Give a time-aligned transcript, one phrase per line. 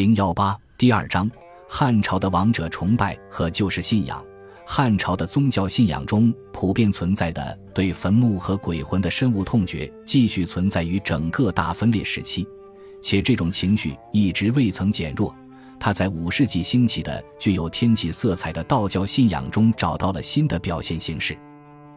[0.00, 1.30] 零幺八第二章：
[1.68, 4.24] 汉朝的王者崇拜和旧世信仰。
[4.66, 12.48] 汉朝的宗教信仰中普遍存在的对坟墓和鬼魂的深恶痛绝，继续存在于整个大分裂时期，
[13.02, 15.36] 且这种情绪一直未曾减弱。
[15.78, 21.36] 它在五世纪兴起的具有天启色彩的道教信仰中找到了新的表现形式，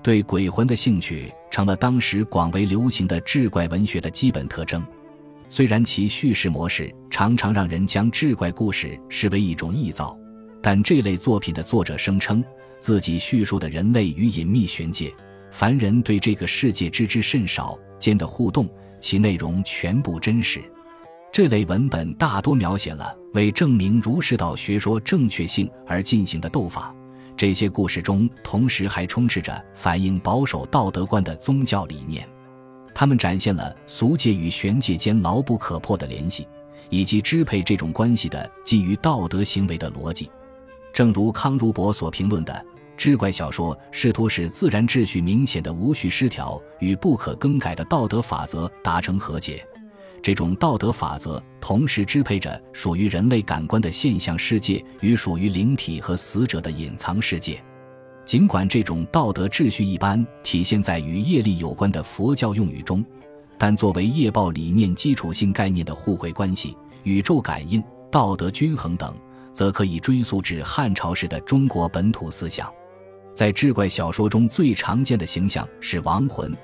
[0.02, 4.86] 对鬼魂的兴趣成了当时广为流行的志怪文学的基本特征。
[5.56, 10.18] 虽然其叙事模式常常让人将志怪故事视为一种臆造，
[10.64, 12.44] 但这类作品的作者声称。
[12.80, 15.14] 自己叙述的人类与隐秘玄界、
[15.52, 18.68] 凡人对这个世界知之甚少间的互动，
[19.00, 20.60] 其内容全部真实。
[21.32, 26.92] 这类文本大多描写了为证明儒释道学说正确性而进行的斗法。
[27.38, 32.28] 这些故事中，同时还充斥着反映保守道德观的宗教理念。
[32.94, 36.48] 他们展现了俗界与玄界间牢不可破的联系，
[36.90, 40.30] 以及支配这种关系的基于道德行为的逻辑。
[40.94, 42.66] 正如康如伯所评论的。
[42.96, 49.66] 志怪小说试图使自然秩序明显的无序失调与不可更改的道德法则达成和解，
[50.22, 57.62] 这种道德法则同时支配着属于人类感官的现象世界与属于灵体和死者的隐藏世界。
[58.26, 63.04] 尽管这种道德秩序一般体现在与业力有关的佛教用语中，
[63.58, 69.14] 但作为业报理念基础性概念的互惠关系、宇宙感应、道德均衡等，
[69.52, 72.72] 则可以追溯至汉朝时的中国本土思想。
[73.34, 76.56] 在志怪小说中最常见的形象是亡魂，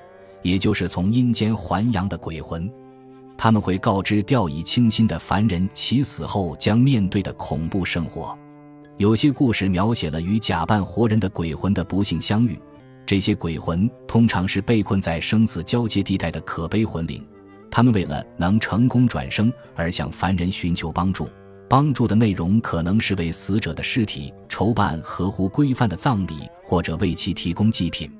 [0.42, 2.70] 也就是从阴间还阳的鬼魂。
[3.36, 8.38] 他们会告知掉以轻心的凡人其死后将面对的恐怖生活。
[9.00, 12.60] 有些故事描写了与假扮活人的鬼魂的不幸相遇。
[13.06, 17.26] 这些鬼魂通常是被困在生死交界地带的可悲魂灵，
[17.70, 21.26] 他们为了能成功转生而向凡人寻求帮助。
[21.66, 28.12] 帮助的内容可能是为死者的尸体筹办合乎规范的葬礼，或者为其提供祭品。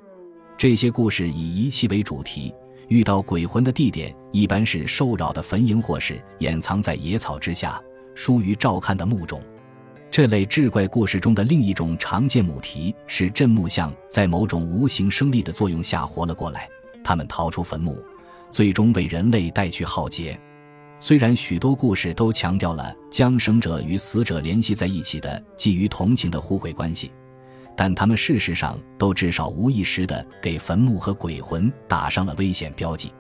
[0.57, 2.55] 这些故事以遗弃为主题，
[2.89, 7.79] 遇到鬼魂的地点一般是受扰的坟茔，或是掩藏在野草之下、
[8.15, 9.39] 疏于照看的墓中。
[10.11, 16.69] 这类志怪故事中的另一种常见母题是镇墓像在某种无形生力的作用下活了过来，
[17.05, 17.97] 他们逃出坟墓，
[18.51, 20.37] 最终为人类带去浩劫。
[20.99, 27.13] 虽然许多故事都强调了将生者与死者联系在一起的基于同情的互惠关系，
[27.77, 33.13] 但他们事实上都至少无意识地给坟墓和鬼魂打上了危险标记。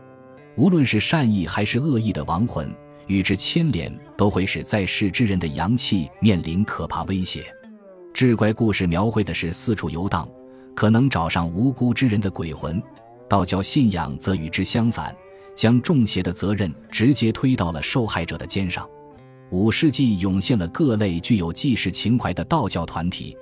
[0.56, 2.68] 无论是善意还是恶意的亡魂，
[3.10, 7.44] 与之牵连都会使在世之人的阳气面临可怕威胁。
[8.14, 10.28] 志怪故事描绘的是四处游荡，
[10.76, 12.80] 可能找上无辜之人的鬼魂；
[13.28, 15.12] 道教信仰则与之相反。
[15.56, 18.88] 将中邪的责任直接推到了受害者的肩上。
[19.50, 23.36] 五世纪涌现了各类具有济世情怀的道教团体，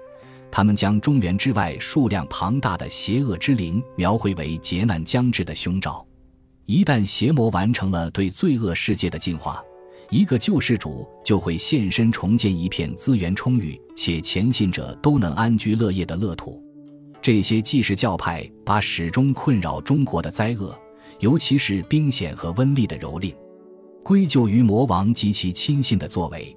[0.50, 6.04] 他们将中原之外数量庞大的邪恶之灵描绘为劫难将至的凶兆。
[6.68, 9.58] 一旦邪魔完成了对罪恶世界的进化，
[10.10, 16.62] 一个救世主就会现身重建一片资源充裕且前信者都能安居乐业的乐土。
[17.22, 20.78] 这些济世教派把始终困扰中国的灾厄。
[21.20, 23.34] 尤其是兵险和瘟疫的蹂躏，
[24.04, 26.54] 归咎于魔王及其亲信的作为。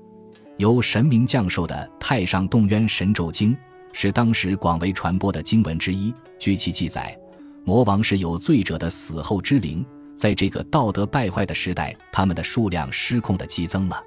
[0.58, 3.54] 由神明降授的《太上洞渊神咒经》
[3.94, 6.14] 是当时广为传播的经文之一。
[6.38, 7.18] 据其记载，
[7.64, 9.84] 魔王是有罪者的死后之灵，
[10.22, 14.00] 在这个道德败坏的时代，他们的数量失控的激增了。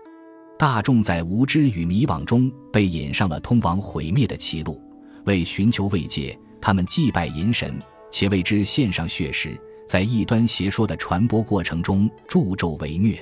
[0.56, 4.80] 大众在无知与迷惘中被引上了通往毁灭的歧路。
[5.24, 7.74] 为寻求慰藉，他们祭拜淫神，
[8.12, 9.60] 且为之献上血食。
[9.88, 13.18] 在异端邪说的传播过程中助纣为虐，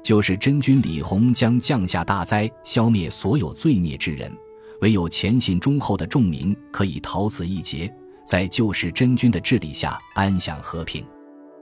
[0.00, 4.32] 就是真君李弘将降下大灾，消灭所有罪孽之人，
[4.82, 7.92] 唯有虔信忠厚的众民可以逃此一劫，
[8.24, 11.04] 在救世真君的治理下安享和平。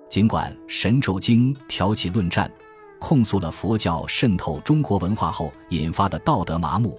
[0.08, 2.50] 尽管《神咒经》挑起论战，
[2.98, 6.98] 控诉了佛教渗透中国文化后引发的道德麻木，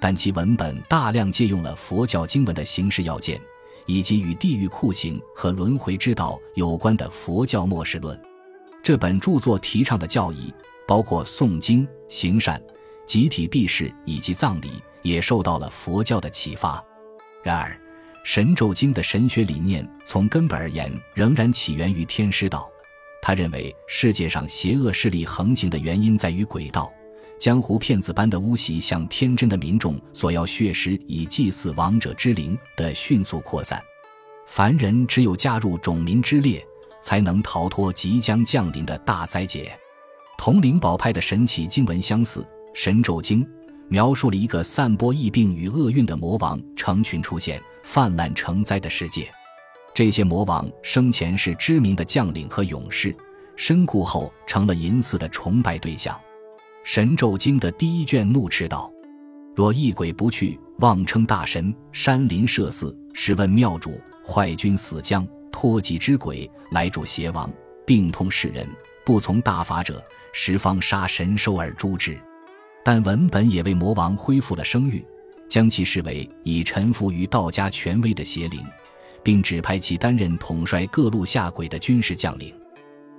[0.00, 3.40] 但其文本大量借用了佛教经文的形式要件。
[3.86, 8.16] 以及与地狱酷刑和轮回之道有关的佛教末世论，
[8.80, 10.54] 这本著作提倡的教义
[10.86, 12.62] 包括诵经、行善、
[13.04, 16.80] 集体避世以及葬礼，也受到了佛教的启发。
[17.42, 17.70] 然而，
[18.24, 22.68] 《神咒经》的神学理念从根本而言仍然起源于天师道。
[23.20, 26.92] 他认为世界上邪恶势力横行的原因在于鬼道。
[27.38, 33.82] 江湖骗子般的巫习向天真的民众索要血食以祭祀亡者之灵的迅速扩散，
[34.46, 36.64] 凡人只有加入种民之列，
[37.00, 39.76] 才能逃脱即将降临的大灾劫。
[40.38, 43.44] 同灵宝派的神奇经文相似，神咒经》
[43.88, 49.28] 描述了一个散播疫病与厄运的魔王成群出现、泛滥成灾的世界。
[49.94, 53.14] 这些魔王生前是知名的将领和勇士，
[53.56, 56.14] 身故后成了淫寺的崇拜对象。
[56.84, 58.90] 《神咒经》的第一卷怒斥道
[59.54, 67.52] ：“若异鬼不去，妄称大神，山林设寺，试问庙主，坏君死将，托己之鬼来助邪王，
[67.86, 68.66] 病痛世人，
[69.04, 70.02] 不从大法者，
[70.32, 72.18] 十方杀神兽而诛之。”
[72.84, 75.04] 但文本也为魔王恢复了声誉，
[75.52, 78.58] 将其视为已臣服于道家权威的邪灵。
[79.24, 82.52] 并指派其担任统帅各路下鬼的军事将领。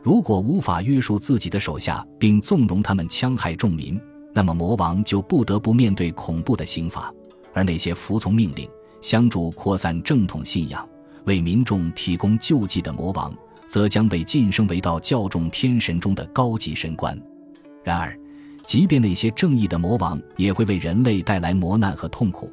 [0.01, 3.99] 如果无法约束自己的手下，并纵容他们戕害众民，
[4.33, 7.13] 那么魔王就不得不面对恐怖的刑罚。
[7.53, 8.67] 而那些服从命令、
[8.99, 10.85] 相助扩散正统信仰、
[11.25, 13.33] 为民众提供救济的魔王，
[13.67, 17.17] 则将被晋升为到教众天神中的高级神官。
[17.81, 18.19] 然而，
[18.65, 22.51] 即便那些正义的魔王，也会为人类带来磨难和痛苦。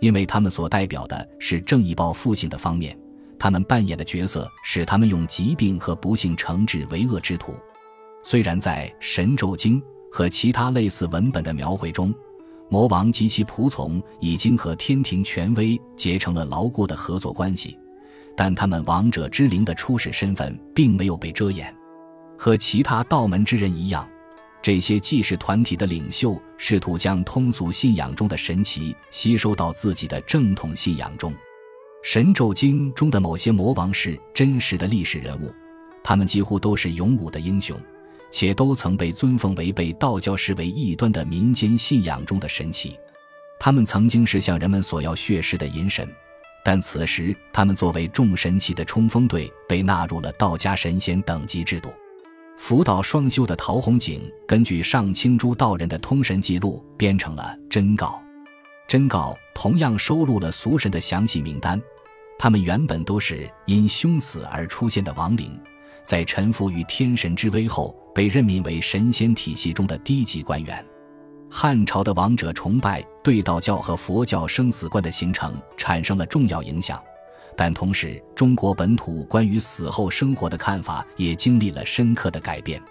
[0.00, 2.98] 因为他们所代表的是正义报复性的方面，
[3.38, 7.54] 他们扮演的角色使他们用疾病和不幸惩治为恶之徒。
[8.24, 9.80] 虽然在《神咒经》
[10.10, 12.12] 和其他类似文本的描绘中，
[12.68, 17.78] 魔王及其仆从已经和天庭权威结成了牢固的合作关系，
[18.36, 21.72] 但他们王者之灵的初始身份并没有被遮掩。
[22.36, 24.08] 和其他道门之人一样。
[24.62, 31.32] 这些祭祀团体的领袖试图将通俗信仰中的神奇吸收到自己的正统信仰中。
[32.04, 35.52] 《神咒经》中的某些魔王是真实的历史人物，
[36.02, 37.76] 他们几乎都是勇武的英雄，
[38.30, 42.96] 且都曾被尊奉为被道教视为异端的民间信仰中的神奇。
[43.58, 46.08] 他们曾经是向人们索要血尸的淫神，
[46.64, 51.92] 但此时他们作为众神奇的冲锋队被纳入了道家神仙等级制度。
[52.56, 58.22] 福道双修的陶弘景根据上清诸道人的通神记录编成了真告，
[58.86, 61.80] 真告同样收录了俗神的详细名单。
[62.38, 65.58] 他们原本都是因凶死而出现的亡灵，
[66.04, 70.84] 在臣服于天神之威后，被任命为神仙体系中的低级官员。
[71.50, 77.02] 汉朝的王者崇拜对道教和佛教生死观的形成产生了重要影响。
[77.56, 82.82] 但同时，中国本土关于死后生活的看法也经历了深刻的改变。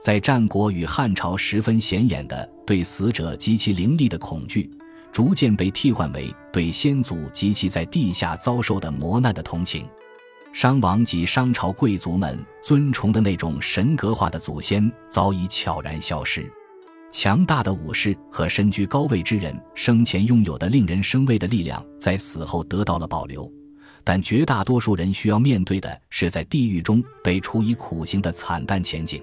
[0.00, 4.70] 在战国与汉朝十分显眼的对死者及其灵力的恐惧，
[5.10, 9.86] 逐渐被替换为对先祖及其在地下遭受的磨难的同情。
[10.52, 16.50] 商王及商朝贵族们尊崇的那种神格化的祖先早已悄然消失。
[17.12, 23.50] 强大的武士和身居高位之人生前拥有的令人生畏的力量，在死后得到了保留。
[24.06, 29.20] 但绝大多数人需要面对的是在地狱中被处以苦刑的惨淡前景，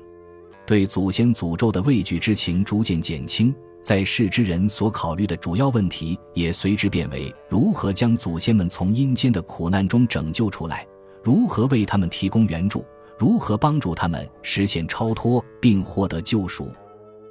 [0.65, 10.85] 对祖先诅咒的畏惧之情逐渐减轻，在世之人所考虑的主要问题也随之变为如何将祖先们从阴间的苦难中拯救出来，
[11.23, 12.85] 如何为他们提供援助，
[13.17, 16.69] 如何帮助他们实现超脱并获得救赎。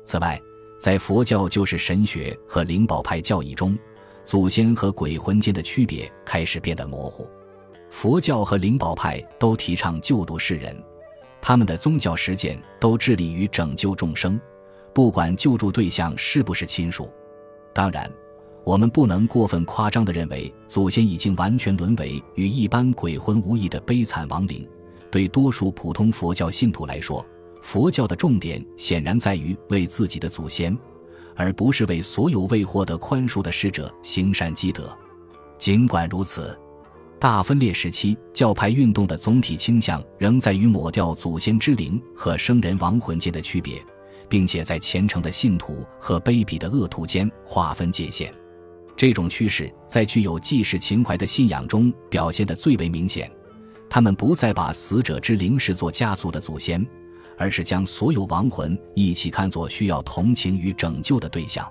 [0.06, 0.40] 此外，
[0.78, 3.78] 在佛教救世神学和灵宝派教义中，
[4.24, 7.28] 祖先和鬼魂间的区别开始变得模糊。
[7.92, 10.74] 佛教和灵宝派都提倡救度世人，
[11.42, 14.40] 他们的宗教实践都致力于拯救众生，
[14.94, 17.10] 不管救助对象是不是亲属。
[17.74, 18.10] 当然，
[18.64, 24.66] 我们不能过分夸张地认为祖先已经完全沦为与一般鬼魂无异的悲惨亡灵。
[25.10, 27.24] 对多数普通佛教信徒来说，
[27.60, 30.76] 佛教的重点显然在于为自己的祖先，
[31.36, 34.98] 而不是为所有未获得宽恕的逝者行善积德。
[35.58, 36.58] 尽管如此。
[37.22, 43.80] 大分裂时期，教派运动的总体倾向仍在于抹掉祖先之灵和生人亡魂间的区别，
[44.28, 48.34] 并且在虔诚的信徒和卑鄙的恶徒间划分界限。
[48.96, 53.30] 这种趋势在具有祭祀情怀的信仰中表现得最为明显。
[53.88, 56.84] 他们不再把死者之灵视作家族的祖先，
[57.38, 61.64] 而是将所有亡魂一起看作需要同情与拯救的对象。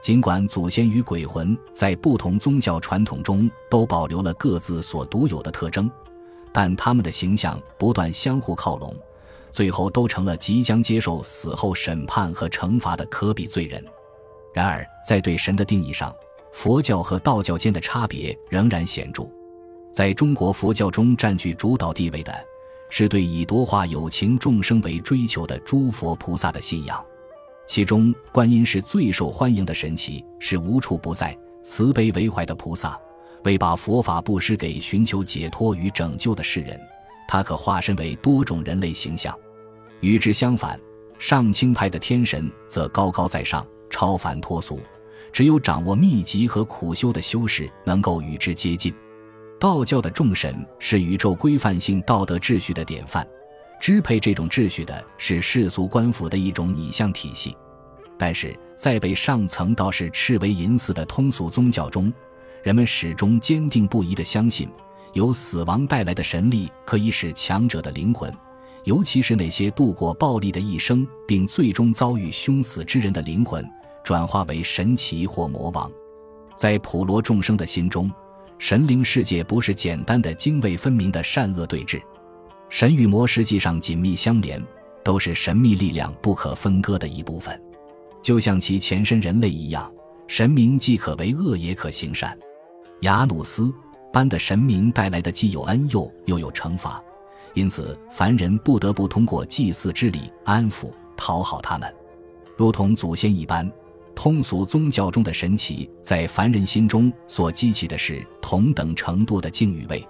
[0.00, 5.90] 尽管祖先与鬼魂在不同宗教传统中都保留了各自所独有的特征，
[6.52, 8.94] 但他们的形象不断相互靠拢，
[9.50, 13.84] 最后都成了即将接受死后审判和惩罚的可比罪人。
[14.54, 16.14] 然而，在对神的定义上，
[16.50, 19.28] 佛教和道教间的差别仍然显著。
[19.92, 22.32] 在中国佛教中占据主导地位的，
[22.88, 27.04] 是对以多化有情众生为追求的诸佛菩萨的信仰。
[27.70, 32.98] 其中，观音是最受欢迎的神奇，是无处不在、慈悲为怀的菩萨，
[33.44, 36.76] 为把佛法布施给寻求解脱与拯救的世人。
[37.28, 39.32] 他可化身为多种人类形象。
[40.00, 40.80] 与之相反，
[41.20, 44.80] 上清派的天神则高高在上，超凡脱俗，
[45.32, 48.92] 只有掌握秘籍和苦修的修士能够与之接近。
[49.60, 53.24] 道教的众神是宇宙规范性道德秩序的典范，
[53.80, 57.56] 支配这种秩序的是世俗官府的一种拟像体系。
[58.20, 62.12] 但是在被上层道士斥为淫祀的通俗宗教中，
[62.62, 64.68] 人们始终坚定不移地相信，
[65.14, 68.30] 由死亡带来的神力可以使强者的灵魂，
[68.84, 73.66] 尤其是那些度过暴力的一生并最终遭遇凶死之人的灵魂，
[74.04, 75.90] 转化为神奇或魔王。
[76.54, 78.10] 在普罗众生的心中。
[78.58, 81.98] 神灵世界不是简单的泾渭分明的善恶对峙，
[82.68, 84.62] 神与魔实际上紧密相连，
[85.02, 87.58] 都是神秘力量不可分割的一部分。
[88.22, 89.90] 就像其前身人类一样，
[90.26, 92.38] 神明既可为恶也可行善。
[93.00, 93.72] 雅努斯
[94.12, 97.02] 般的神明带来的既有恩佑又有惩罚，
[97.54, 101.92] 因此凡人不得不通过祭祀之礼安抚讨好他们，
[102.56, 103.70] 如同祖先一般。
[104.12, 110.06] 通俗宗教中的神奇，在凡人心中所激起的是同等程度的敬与畏。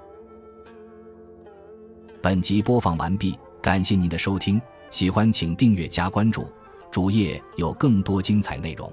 [2.20, 6.44] 本集播放完毕，感谢您的收听，喜欢请订阅加关注，
[6.90, 8.92] 主页有更多精彩内容。